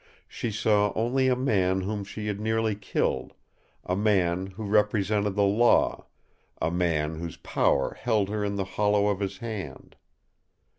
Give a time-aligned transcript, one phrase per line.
[0.27, 3.35] She saw only a man whom she had nearly killed,
[3.85, 6.07] a man who represented the Law,
[6.59, 9.95] a man whose power held her in the hollow of his hand.